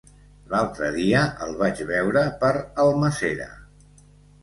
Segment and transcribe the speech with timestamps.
[0.53, 2.53] L'altre dia el vaig veure per
[2.89, 3.51] Almàssera.